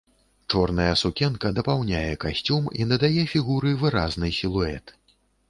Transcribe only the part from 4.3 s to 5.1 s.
сілуэт.